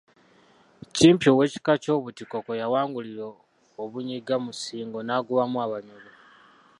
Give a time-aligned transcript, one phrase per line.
[0.95, 3.25] Kimpi ow'ekika ky'Obutiko kwe yawangulira
[3.81, 6.09] Obunyiga mu Ssingo n'agobamu Abanyoro.